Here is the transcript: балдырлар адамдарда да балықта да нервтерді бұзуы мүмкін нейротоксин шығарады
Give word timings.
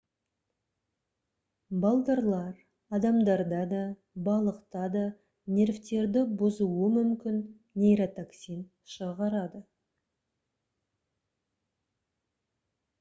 балдырлар 1.83 2.55
адамдарда 2.97 3.59
да 3.73 3.81
балықта 4.29 4.87
да 4.95 5.03
нервтерді 5.59 6.25
бұзуы 6.41 6.89
мүмкін 6.95 7.37
нейротоксин 7.83 8.67
шығарады 8.97 9.63